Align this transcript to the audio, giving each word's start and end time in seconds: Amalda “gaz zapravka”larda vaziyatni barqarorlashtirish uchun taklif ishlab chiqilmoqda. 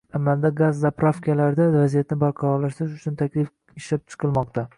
Amalda 0.19 0.49
“gaz 0.61 0.79
zapravka”larda 0.85 1.67
vaziyatni 1.75 2.17
barqarorlashtirish 2.25 2.97
uchun 3.03 3.21
taklif 3.23 3.53
ishlab 3.83 4.07
chiqilmoqda. 4.13 4.67